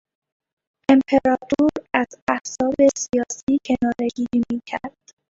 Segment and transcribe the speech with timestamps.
[0.91, 5.09] امپراطور از احزاب سیاسی کنارهگیری میکرد.